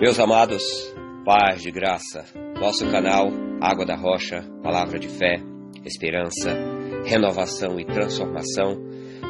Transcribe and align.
Meus 0.00 0.20
amados, 0.20 0.62
paz 1.24 1.60
de 1.60 1.72
graça, 1.72 2.24
nosso 2.60 2.88
canal 2.88 3.30
Água 3.60 3.84
da 3.84 3.96
Rocha, 3.96 4.48
palavra 4.62 4.96
de 4.96 5.08
fé, 5.08 5.42
esperança, 5.84 6.54
renovação 7.04 7.80
e 7.80 7.84
transformação, 7.84 8.76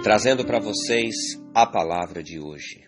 trazendo 0.02 0.44
para 0.44 0.60
vocês 0.60 1.14
a 1.54 1.64
palavra 1.64 2.22
de 2.22 2.38
hoje. 2.38 2.86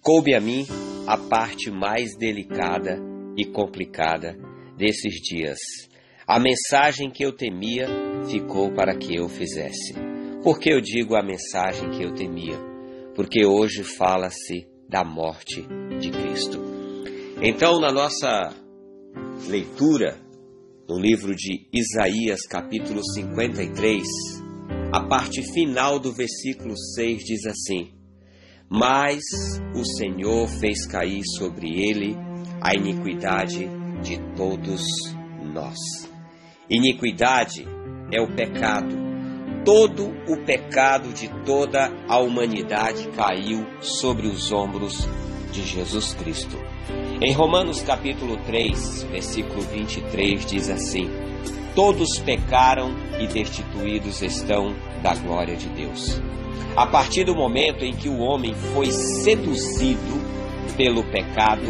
Coube 0.00 0.34
a 0.34 0.40
mim 0.40 0.66
a 1.06 1.16
parte 1.16 1.70
mais 1.70 2.16
delicada 2.18 2.98
e 3.36 3.44
complicada 3.44 4.36
desses 4.76 5.14
dias. 5.22 5.58
A 6.26 6.40
mensagem 6.40 7.12
que 7.12 7.24
eu 7.24 7.30
temia 7.30 7.86
ficou 8.28 8.74
para 8.74 8.96
que 8.96 9.14
eu 9.14 9.28
fizesse. 9.28 9.94
Por 10.42 10.58
que 10.58 10.72
eu 10.72 10.80
digo 10.80 11.14
a 11.14 11.22
mensagem 11.22 11.90
que 11.90 12.02
eu 12.02 12.12
temia? 12.12 12.58
Porque 13.14 13.46
hoje 13.46 13.84
fala-se 13.84 14.66
da 14.88 15.04
morte 15.04 15.64
de 16.00 16.10
Cristo. 16.10 16.71
Então, 17.44 17.80
na 17.80 17.90
nossa 17.90 18.54
leitura, 19.48 20.16
no 20.88 20.96
livro 20.96 21.34
de 21.34 21.66
Isaías, 21.72 22.46
capítulo 22.48 23.00
53, 23.14 24.00
a 24.92 25.00
parte 25.08 25.42
final 25.52 25.98
do 25.98 26.12
versículo 26.12 26.78
6 26.94 27.24
diz 27.24 27.44
assim: 27.46 27.94
Mas 28.70 29.24
o 29.74 29.84
Senhor 29.84 30.46
fez 30.46 30.86
cair 30.86 31.24
sobre 31.36 31.82
ele 31.82 32.16
a 32.60 32.76
iniquidade 32.76 33.68
de 34.04 34.20
todos 34.36 34.84
nós. 35.52 35.78
Iniquidade 36.70 37.66
é 38.12 38.22
o 38.22 38.36
pecado. 38.36 38.94
Todo 39.64 40.12
o 40.28 40.36
pecado 40.46 41.12
de 41.12 41.28
toda 41.44 41.90
a 42.06 42.20
humanidade 42.20 43.08
caiu 43.08 43.66
sobre 43.80 44.28
os 44.28 44.52
ombros 44.52 45.08
de 45.52 45.62
Jesus 45.62 46.14
Cristo. 46.14 46.56
Em 47.20 47.32
Romanos 47.32 47.82
capítulo 47.82 48.36
3, 48.46 49.04
versículo 49.04 49.60
23 49.62 50.46
diz 50.46 50.68
assim: 50.70 51.08
Todos 51.74 52.18
pecaram 52.18 52.92
e 53.20 53.26
destituídos 53.26 54.22
estão 54.22 54.74
da 55.02 55.14
glória 55.14 55.54
de 55.54 55.68
Deus. 55.68 56.20
A 56.74 56.86
partir 56.86 57.24
do 57.24 57.34
momento 57.34 57.84
em 57.84 57.94
que 57.94 58.08
o 58.08 58.18
homem 58.18 58.54
foi 58.74 58.90
seduzido 58.90 60.20
pelo 60.76 61.04
pecado, 61.04 61.68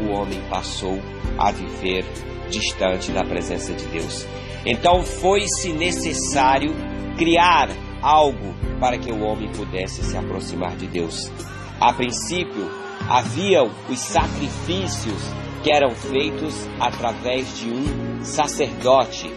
o 0.00 0.12
homem 0.12 0.40
passou 0.50 0.98
a 1.38 1.52
viver 1.52 2.04
distante 2.50 3.12
da 3.12 3.24
presença 3.24 3.72
de 3.72 3.86
Deus. 3.86 4.26
Então 4.66 5.04
foi-se 5.04 5.72
necessário 5.72 6.74
criar 7.16 7.70
algo 8.02 8.54
para 8.80 8.98
que 8.98 9.12
o 9.12 9.22
homem 9.22 9.50
pudesse 9.52 10.02
se 10.02 10.16
aproximar 10.16 10.76
de 10.76 10.86
Deus. 10.86 11.30
A 11.80 11.92
princípio, 11.92 12.79
haviam 13.10 13.68
os 13.88 13.98
sacrifícios 13.98 15.20
que 15.64 15.72
eram 15.72 15.90
feitos 15.90 16.68
através 16.78 17.58
de 17.58 17.68
um 17.68 18.24
sacerdote. 18.24 19.30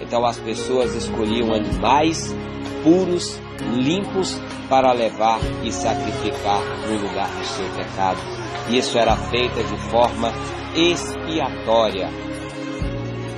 Então 0.00 0.26
as 0.26 0.38
pessoas 0.38 0.94
escolhiam 0.96 1.54
animais 1.54 2.34
puros, 2.82 3.40
limpos, 3.74 4.40
para 4.68 4.92
levar 4.92 5.40
e 5.64 5.72
sacrificar 5.72 6.62
no 6.86 6.96
lugar 6.96 7.28
do 7.28 7.44
seu 7.44 7.68
pecado. 7.70 8.18
Isso 8.70 8.98
era 8.98 9.16
feito 9.16 9.62
de 9.64 9.76
forma 9.90 10.32
expiatória. 10.74 12.08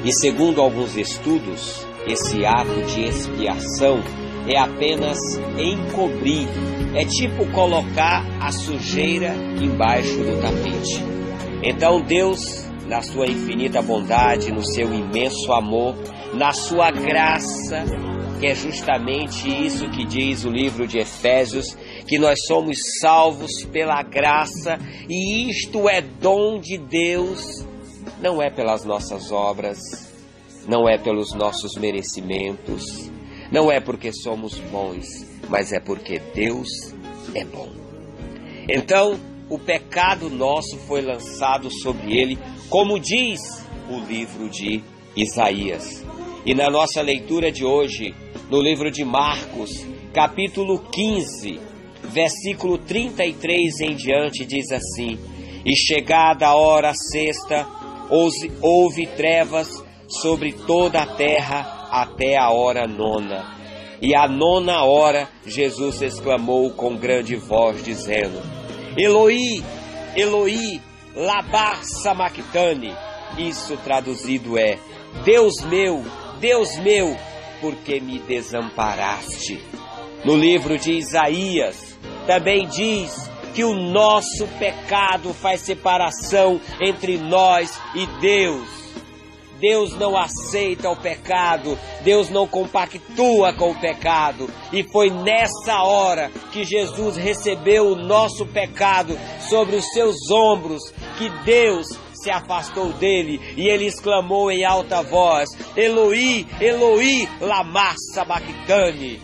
E 0.04 0.12
segundo 0.12 0.60
alguns 0.60 0.96
estudos, 0.96 1.86
esse 2.06 2.44
ato 2.44 2.82
de 2.82 3.04
expiação 3.04 4.02
é 4.46 4.58
apenas 4.58 5.18
encobrir, 5.56 6.48
é 6.94 7.04
tipo 7.04 7.50
colocar 7.52 8.24
a 8.40 8.52
sujeira 8.52 9.34
embaixo 9.60 10.18
do 10.18 10.40
tapete. 10.40 11.02
Então 11.62 12.00
Deus, 12.02 12.66
na 12.86 13.00
sua 13.00 13.26
infinita 13.26 13.80
bondade, 13.80 14.52
no 14.52 14.64
seu 14.64 14.92
imenso 14.92 15.52
amor, 15.52 15.94
na 16.34 16.52
sua 16.52 16.90
graça, 16.90 17.84
que 18.38 18.46
é 18.46 18.54
justamente 18.54 19.48
isso 19.48 19.88
que 19.90 20.04
diz 20.04 20.44
o 20.44 20.50
livro 20.50 20.86
de 20.86 20.98
Efésios, 20.98 21.76
que 22.06 22.18
nós 22.18 22.38
somos 22.46 22.76
salvos 23.00 23.64
pela 23.72 24.02
graça 24.02 24.78
e 25.08 25.48
isto 25.48 25.88
é 25.88 26.02
dom 26.02 26.58
de 26.58 26.76
Deus, 26.76 27.64
não 28.20 28.42
é 28.42 28.50
pelas 28.50 28.84
nossas 28.84 29.30
obras, 29.30 29.78
não 30.68 30.88
é 30.88 30.98
pelos 30.98 31.32
nossos 31.32 31.74
merecimentos, 31.80 33.10
não 33.50 33.70
é 33.70 33.80
porque 33.80 34.12
somos 34.12 34.58
bons, 34.58 35.31
mas 35.52 35.70
é 35.70 35.78
porque 35.78 36.18
Deus 36.34 36.94
é 37.34 37.44
bom. 37.44 37.68
Então, 38.66 39.20
o 39.50 39.58
pecado 39.58 40.30
nosso 40.30 40.78
foi 40.78 41.02
lançado 41.02 41.70
sobre 41.70 42.16
ele, 42.18 42.38
como 42.70 42.98
diz 42.98 43.62
o 43.90 44.00
livro 44.00 44.48
de 44.48 44.82
Isaías. 45.14 46.02
E 46.46 46.54
na 46.54 46.70
nossa 46.70 47.02
leitura 47.02 47.52
de 47.52 47.66
hoje, 47.66 48.14
no 48.48 48.62
livro 48.62 48.90
de 48.90 49.04
Marcos, 49.04 49.84
capítulo 50.14 50.78
15, 50.90 51.60
versículo 52.04 52.78
33 52.78 53.80
em 53.80 53.94
diante, 53.94 54.46
diz 54.46 54.72
assim: 54.72 55.18
E 55.66 55.76
chegada 55.76 56.46
a 56.46 56.54
hora 56.54 56.94
sexta, 56.94 57.68
houve 58.62 59.06
trevas 59.06 59.68
sobre 60.08 60.54
toda 60.54 61.02
a 61.02 61.14
terra 61.14 61.88
até 61.90 62.38
a 62.38 62.48
hora 62.48 62.86
nona. 62.86 63.61
E 64.02 64.16
à 64.16 64.26
nona 64.26 64.82
hora, 64.82 65.28
Jesus 65.46 66.02
exclamou 66.02 66.72
com 66.72 66.96
grande 66.96 67.36
voz, 67.36 67.84
dizendo: 67.84 68.42
Eloi, 68.96 69.62
Eloi, 70.16 70.80
labar 71.14 71.84
sabachthani. 71.84 72.92
Isso 73.38 73.76
traduzido 73.76 74.58
é: 74.58 74.76
Deus 75.24 75.62
meu, 75.62 76.02
Deus 76.40 76.76
meu, 76.78 77.16
por 77.60 77.76
que 77.76 78.00
me 78.00 78.18
desamparaste? 78.18 79.62
No 80.24 80.34
livro 80.36 80.76
de 80.76 80.94
Isaías 80.94 81.96
também 82.26 82.66
diz 82.66 83.30
que 83.54 83.62
o 83.62 83.72
nosso 83.72 84.48
pecado 84.58 85.32
faz 85.32 85.60
separação 85.60 86.60
entre 86.80 87.18
nós 87.18 87.80
e 87.94 88.04
Deus. 88.20 88.81
Deus 89.62 89.96
não 89.96 90.16
aceita 90.18 90.90
o 90.90 90.96
pecado, 90.96 91.78
Deus 92.02 92.28
não 92.28 92.48
compactua 92.48 93.54
com 93.54 93.70
o 93.70 93.80
pecado. 93.80 94.50
E 94.72 94.82
foi 94.82 95.08
nessa 95.08 95.84
hora 95.84 96.32
que 96.50 96.64
Jesus 96.64 97.16
recebeu 97.16 97.92
o 97.92 97.94
nosso 97.94 98.44
pecado 98.44 99.16
sobre 99.48 99.76
os 99.76 99.84
seus 99.92 100.16
ombros, 100.32 100.82
que 101.16 101.30
Deus 101.44 101.86
se 102.12 102.28
afastou 102.28 102.92
dele 102.94 103.40
e 103.56 103.68
ele 103.68 103.86
exclamou 103.86 104.50
em 104.50 104.64
alta 104.64 105.00
voz: 105.00 105.48
Eloi, 105.76 106.44
Eloi, 106.60 107.28
lama 107.40 107.94
sabachthani. 108.12 109.20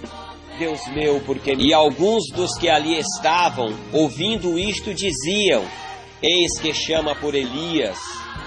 Deus 0.57 0.81
meu, 0.95 1.21
porque 1.21 1.53
e 1.55 1.75
alguns 1.75 2.31
dos 2.33 2.57
que 2.59 2.69
ali 2.69 2.97
estavam, 2.97 3.75
ouvindo 3.93 4.57
isto, 4.57 4.95
diziam: 4.95 5.65
Eis 6.23 6.61
que 6.61 6.73
chama 6.73 7.17
por 7.17 7.35
Elias. 7.35 7.99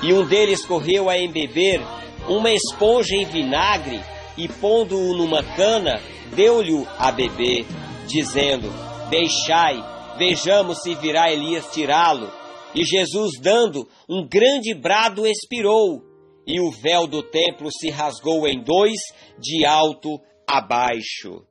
E 0.04 0.14
um 0.14 0.26
deles 0.26 0.66
correu 0.66 1.10
a 1.10 1.18
embeber 1.18 1.82
uma 2.28 2.52
esponja 2.52 3.16
em 3.16 3.26
vinagre 3.26 4.02
e, 4.38 4.48
pondo-o 4.48 5.16
numa 5.16 5.44
cana, 5.56 6.02
deu-lhe 6.36 6.86
a 6.98 7.12
beber, 7.12 7.66
dizendo: 8.08 8.68
Deixai, 9.10 9.84
vejamos 10.18 10.82
se 10.82 10.96
virá 10.96 11.32
Elias 11.32 11.72
tirá-lo. 11.72 12.32
E 12.74 12.86
Jesus, 12.86 13.40
dando 13.42 13.88
um 14.10 14.26
grande 14.28 14.74
brado, 14.74 15.28
expirou, 15.28 16.02
e 16.48 16.60
o 16.60 16.72
véu 16.72 17.06
do 17.06 17.22
templo 17.22 17.70
se 17.72 17.90
rasgou 17.90 18.48
em 18.48 18.64
dois, 18.64 19.00
de 19.38 19.66
alto 19.66 20.20
a 20.48 20.62
baixo. 20.62 21.44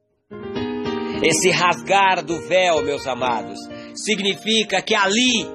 Esse 1.23 1.51
rasgar 1.51 2.25
do 2.25 2.49
véu, 2.49 2.83
meus 2.83 3.07
amados, 3.07 3.59
significa 3.95 4.81
que 4.81 4.95
ali 4.95 5.47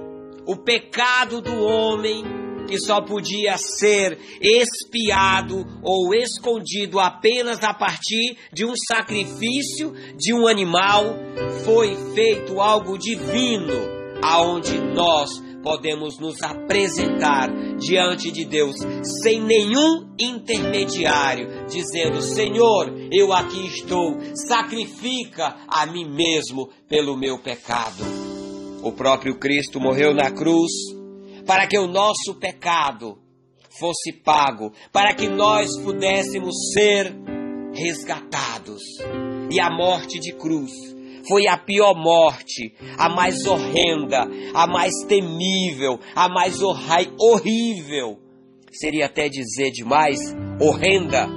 o 0.45 0.55
pecado 0.57 1.41
do 1.41 1.63
homem 1.63 2.44
que 2.65 2.77
só 2.79 3.01
podia 3.01 3.57
ser 3.57 4.17
espiado 4.41 5.65
ou 5.81 6.13
escondido 6.13 6.99
apenas 6.99 7.63
a 7.63 7.73
partir 7.73 8.37
de 8.51 8.65
um 8.65 8.73
sacrifício 8.87 9.93
de 10.17 10.33
um 10.33 10.47
animal, 10.47 11.15
foi 11.63 11.95
feito 12.13 12.59
algo 12.59 12.97
divino, 12.97 13.73
aonde 14.21 14.79
nós 14.79 15.45
podemos 15.65 16.19
nos 16.19 16.43
apresentar 16.43 17.49
diante 17.77 18.31
de 18.31 18.45
Deus 18.45 18.75
sem 19.23 19.41
nenhum 19.41 20.13
intermediário, 20.19 21.65
dizendo: 21.67 22.21
Senhor, 22.21 22.93
eu 23.11 23.33
aqui 23.33 23.65
estou, 23.65 24.15
sacrifica 24.47 25.55
a 25.67 25.87
mim 25.87 26.07
mesmo 26.07 26.69
pelo 26.87 27.17
meu 27.17 27.39
pecado. 27.39 28.03
O 28.83 28.91
próprio 28.91 29.39
Cristo 29.39 29.79
morreu 29.79 30.13
na 30.13 30.29
cruz 30.29 30.71
para 31.45 31.67
que 31.67 31.77
o 31.77 31.87
nosso 31.87 32.35
pecado 32.39 33.17
fosse 33.79 34.11
pago, 34.11 34.71
para 34.91 35.13
que 35.13 35.27
nós 35.27 35.67
pudéssemos 35.83 36.55
ser 36.73 37.13
resgatados. 37.73 38.81
E 39.51 39.59
a 39.59 39.69
morte 39.69 40.19
de 40.19 40.33
cruz 40.33 40.71
foi 41.27 41.47
a 41.47 41.57
pior 41.57 41.93
morte, 41.95 42.73
a 42.97 43.09
mais 43.09 43.45
horrenda, 43.45 44.27
a 44.53 44.67
mais 44.67 44.93
temível, 45.07 45.99
a 46.15 46.29
mais 46.29 46.59
horrível. 46.61 48.19
Seria 48.71 49.05
até 49.05 49.29
dizer 49.29 49.71
demais 49.71 50.19
horrenda, 50.59 51.27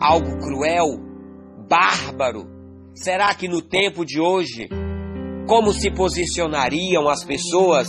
algo 0.00 0.38
cruel, 0.38 0.98
bárbaro. 1.68 2.46
Será 2.94 3.34
que 3.34 3.48
no 3.48 3.62
tempo 3.62 4.04
de 4.04 4.20
hoje, 4.20 4.68
como 5.46 5.72
se 5.72 5.90
posicionariam 5.90 7.08
as 7.08 7.24
pessoas 7.24 7.88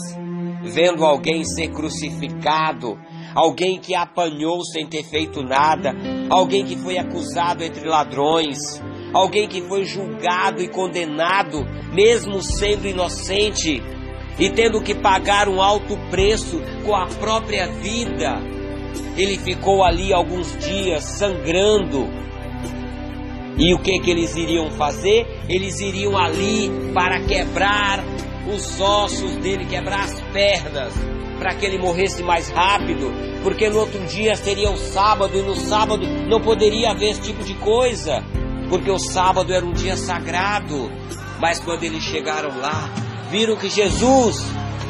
vendo 0.63 1.06
alguém 1.06 1.44
ser 1.44 1.69
crucificado, 1.69 2.98
alguém 3.36 3.80
que 3.80 3.94
apanhou 3.94 4.63
sem 4.63 4.88
ter 4.88 5.04
feito 5.04 5.42
nada, 5.44 5.94
alguém 6.30 6.65
que 6.65 6.77
foi 6.77 6.98
acusado 6.98 7.63
entre 7.63 7.88
ladrões, 7.88 8.81
alguém 9.13 9.48
que 9.48 9.62
foi 9.62 9.86
julgado 9.86 10.62
e 10.62 10.68
condenado, 10.68 11.65
mesmo 11.94 12.42
sendo 12.42 12.88
inocente 12.88 13.81
e 14.39 14.50
tendo 14.50 14.81
que 14.81 14.95
pagar 14.95 15.48
um 15.48 15.62
alto 15.62 15.98
preço 16.10 16.60
com 16.83 16.95
a 16.95 17.06
própria 17.06 17.68
vida. 17.68 18.42
Ele 19.15 19.38
ficou 19.38 19.83
ali 19.83 20.12
alguns 20.13 20.57
dias 20.57 21.04
sangrando. 21.04 22.07
E 23.57 23.74
o 23.74 23.80
que 23.80 24.00
que 24.00 24.10
eles 24.10 24.36
iriam 24.36 24.71
fazer? 24.71 25.27
Eles 25.48 25.80
iriam 25.80 26.18
ali 26.18 26.71
para 26.94 27.24
quebrar 27.25 28.04
os 28.47 28.79
ossos 28.79 29.35
dele, 29.37 29.65
quebrar 29.65 30.05
as 30.05 30.19
pernas, 30.33 30.93
para 31.39 31.53
que 31.55 31.65
ele 31.65 31.77
morresse 31.77 32.23
mais 32.23 32.49
rápido, 32.49 33.11
porque 33.41 33.69
no 33.69 33.79
outro 33.79 33.99
dia 34.07 34.35
seria 34.35 34.71
o 34.71 34.77
sábado 34.77 35.37
e 35.37 35.41
no 35.41 35.55
sábado 35.55 36.05
não 36.27 36.41
poderia 36.41 36.91
haver 36.91 37.11
esse 37.11 37.21
tipo 37.21 37.43
de 37.43 37.53
coisa 37.55 38.23
porque 38.73 38.89
o 38.89 38.97
sábado 38.97 39.53
era 39.53 39.63
um 39.63 39.71
dia 39.71 39.95
sagrado. 39.95 40.91
Mas 41.39 41.59
quando 41.59 41.83
eles 41.83 42.03
chegaram 42.03 42.57
lá, 42.59 42.89
viram 43.29 43.55
que 43.55 43.69
Jesus 43.69 44.43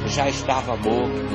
já 0.08 0.30
estava 0.30 0.78
morto. 0.78 1.34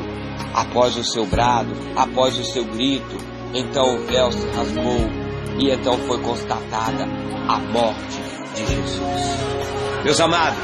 Após 0.54 0.96
o 0.96 1.04
seu 1.04 1.26
brado, 1.26 1.70
após 1.94 2.38
o 2.38 2.44
seu 2.44 2.64
grito, 2.64 3.18
então 3.52 3.96
o 3.96 4.06
véu 4.06 4.32
se 4.32 4.46
rasgou 4.48 5.10
e 5.58 5.70
então 5.70 5.98
foi 6.06 6.18
constatada 6.22 7.04
a 7.48 7.58
morte 7.58 8.18
de 8.54 8.66
Jesus. 8.66 9.38
Meus 10.04 10.18
amados, 10.20 10.58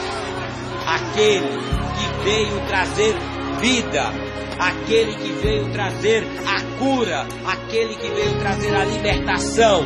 aquele 0.86 1.48
que 1.94 2.24
veio 2.24 2.66
trazer 2.66 3.14
vida, 3.60 4.12
aquele 4.58 5.14
que 5.14 5.32
veio 5.42 5.70
trazer 5.72 6.26
a 6.46 6.78
cura, 6.78 7.26
aquele 7.46 7.94
que 7.96 8.08
veio 8.08 8.38
trazer 8.40 8.74
a 8.74 8.84
libertação, 8.84 9.82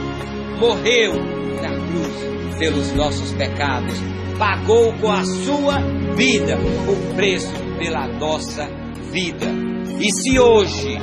morreu 0.59 1.15
na 1.63 1.71
cruz 1.71 2.59
pelos 2.59 2.93
nossos 2.93 3.33
pecados, 3.33 3.95
pagou 4.39 4.93
com 4.95 5.11
a 5.11 5.25
sua 5.25 5.79
vida 6.17 6.57
o 6.57 7.15
preço 7.15 7.53
pela 7.79 8.07
nossa 8.09 8.69
vida. 9.13 9.47
E 10.01 10.13
se 10.13 10.39
hoje 10.39 10.99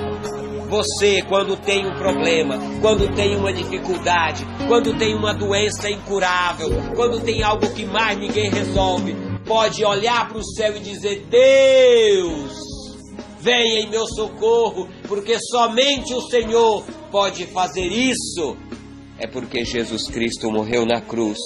você, 0.70 1.22
quando 1.24 1.56
tem 1.58 1.86
um 1.86 1.96
problema, 1.96 2.58
quando 2.82 3.14
tem 3.16 3.36
uma 3.36 3.54
dificuldade, 3.54 4.46
quando 4.68 4.94
tem 4.98 5.16
uma 5.16 5.34
doença 5.34 5.90
incurável, 5.90 6.70
quando 6.96 7.20
tem 7.22 7.44
algo 7.44 7.70
que 7.74 7.86
mais 7.86 8.18
ninguém 8.18 8.50
resolve, 8.50 9.16
pode 9.46 9.84
olhar 9.84 10.28
para 10.28 10.38
o 10.38 10.44
céu 10.44 10.76
e 10.76 10.80
dizer: 10.80 11.26
Deus, 11.30 12.52
venha 13.40 13.82
em 13.82 13.90
meu 13.90 14.06
socorro, 14.08 14.90
porque 15.08 15.38
somente 15.40 16.14
o 16.14 16.22
Senhor 16.22 16.84
pode 17.12 17.46
fazer 17.48 17.86
isso 17.86 18.58
é 19.18 19.28
porque 19.28 19.64
Jesus 19.64 20.08
Cristo 20.10 20.52
morreu 20.52 20.86
na 20.86 21.00
cruz, 21.00 21.38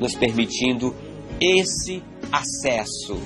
nos 0.00 0.14
permitindo 0.14 0.94
esse 1.40 2.02
acesso. 2.32 3.16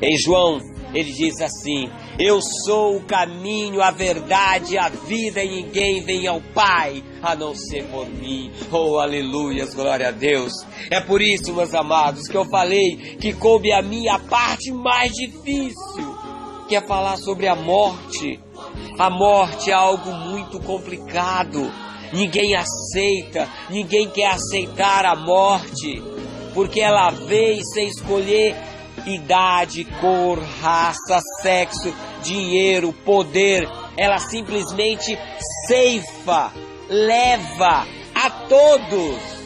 Em 0.00 0.16
João, 0.18 0.60
ele 0.96 1.12
diz 1.12 1.40
assim: 1.42 1.90
Eu 2.18 2.40
sou 2.64 2.96
o 2.96 3.04
caminho, 3.04 3.82
a 3.82 3.90
verdade, 3.90 4.78
a 4.78 4.88
vida, 4.88 5.44
e 5.44 5.62
ninguém 5.62 6.02
vem 6.02 6.26
ao 6.26 6.40
Pai 6.54 7.04
a 7.22 7.34
não 7.36 7.54
ser 7.54 7.84
por 7.84 8.08
mim. 8.08 8.50
Oh, 8.72 8.98
aleluias, 8.98 9.74
glória 9.74 10.08
a 10.08 10.10
Deus. 10.10 10.52
É 10.90 11.00
por 11.00 11.20
isso, 11.20 11.52
meus 11.52 11.74
amados, 11.74 12.26
que 12.28 12.36
eu 12.36 12.46
falei 12.46 13.16
que 13.20 13.34
coube 13.34 13.72
a 13.72 13.82
mim 13.82 14.08
a 14.08 14.18
parte 14.18 14.72
mais 14.72 15.12
difícil, 15.12 16.16
que 16.66 16.74
é 16.74 16.80
falar 16.80 17.18
sobre 17.18 17.46
a 17.46 17.54
morte. 17.54 18.40
A 18.98 19.10
morte 19.10 19.70
é 19.70 19.74
algo 19.74 20.10
muito 20.10 20.58
complicado 20.60 21.70
ninguém 22.12 22.54
aceita, 22.54 23.48
ninguém 23.68 24.08
quer 24.08 24.30
aceitar 24.30 25.04
a 25.04 25.16
morte, 25.16 26.02
porque 26.54 26.80
ela 26.80 27.10
veio 27.10 27.62
sem 27.64 27.88
escolher 27.88 28.56
idade, 29.04 29.84
cor, 30.00 30.38
raça, 30.60 31.20
sexo, 31.42 31.94
dinheiro, 32.22 32.92
poder. 32.92 33.68
Ela 33.96 34.18
simplesmente 34.18 35.18
ceifa, 35.66 36.52
leva 36.88 37.86
a 38.14 38.30
todos. 38.30 39.36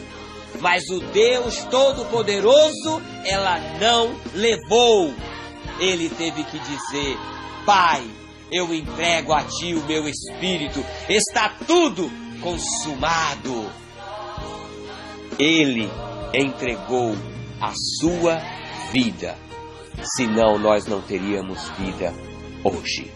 Mas 0.60 0.82
o 0.90 1.00
Deus 1.00 1.64
Todo-Poderoso, 1.70 3.02
ela 3.24 3.58
não 3.80 4.14
levou. 4.34 5.14
Ele 5.78 6.08
teve 6.10 6.44
que 6.44 6.58
dizer: 6.58 7.16
Pai, 7.64 8.02
eu 8.52 8.74
entrego 8.74 9.32
a 9.32 9.42
ti 9.44 9.74
o 9.74 9.84
meu 9.86 10.08
espírito, 10.08 10.84
está 11.08 11.54
tudo 11.66 12.10
consumado. 12.42 13.70
Ele 15.38 15.88
entregou 16.34 17.16
a 17.60 17.72
sua 18.00 18.59
vida, 18.92 19.36
senão 20.16 20.58
nós 20.58 20.86
não 20.86 21.00
teríamos 21.00 21.68
vida 21.78 22.12
hoje. 22.64 23.10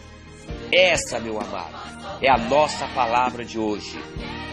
Essa, 0.73 1.19
meu 1.21 1.41
amado, 1.41 1.77
é 2.21 2.31
a 2.31 2.39
nossa 2.39 2.87
palavra 2.89 3.45
de 3.45 3.59
hoje. 3.59 3.99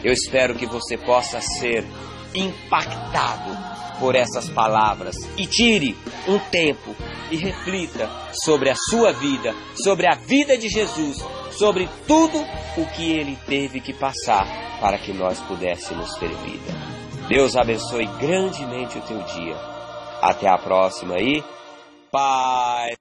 Eu 0.03 0.12
espero 0.12 0.56
que 0.56 0.65
você 0.65 0.97
possa 0.97 1.39
ser 1.41 1.85
impactado 2.33 3.51
por 4.00 4.15
essas 4.15 4.50
palavras 4.50 5.15
e 5.38 5.45
tire 5.45 5.95
um 6.27 6.39
tempo 6.39 6.95
e 7.29 7.38
reflita 7.38 8.09
sobre 8.44 8.69
a 8.69 8.75
sua 8.89 9.12
vida, 9.12 9.53
sobre 9.83 10.07
a 10.07 10.15
vida 10.15 10.57
de 10.57 10.69
Jesus, 10.69 11.17
sobre 11.51 11.88
tudo 12.07 12.39
o 12.77 12.85
que 12.95 13.12
ele 13.12 13.38
teve 13.47 13.79
que 13.79 13.94
passar 13.94 14.47
para 14.79 14.97
que 14.97 15.13
nós 15.13 15.39
pudéssemos 15.41 16.15
ter 16.15 16.29
vida. 16.29 16.74
Deus 17.27 17.56
abençoe 17.56 18.06
grandemente 18.19 18.97
o 18.97 19.01
teu 19.01 19.21
dia. 19.24 19.70
Até 20.21 20.47
a 20.47 20.57
próxima 20.57 21.18
e 21.19 21.44
Pai. 22.12 23.00